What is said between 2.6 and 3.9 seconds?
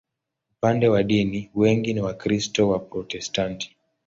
Waprotestanti.